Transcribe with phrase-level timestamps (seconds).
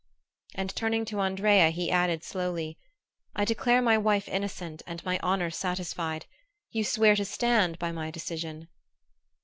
[0.55, 2.79] And turning to Andrea he added slowly:
[3.35, 6.25] "I declare my wife innocent and my honor satisfied.
[6.71, 8.67] You swear to stand by my decision?"